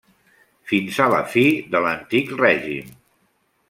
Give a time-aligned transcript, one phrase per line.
[0.71, 1.45] Fins a la fi
[1.77, 2.93] de l'antic règim.